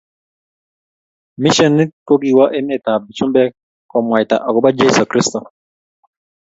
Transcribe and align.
Mishenit 1.41 1.91
kokiwa 2.07 2.45
emet 2.57 2.85
ab 2.93 3.01
chumbek 3.15 3.51
komwaita 3.91 4.35
akobo 4.47 4.69
cheso 4.77 5.03
kristo 5.09 5.39